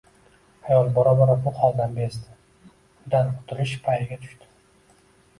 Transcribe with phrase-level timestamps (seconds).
[0.67, 2.31] Ayol bora-bora bu holdan bezdi,
[2.69, 4.49] undan qutulish payiga tushdi